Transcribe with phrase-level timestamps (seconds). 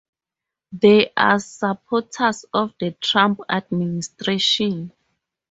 [0.71, 4.93] They are supporters of the Trump administration.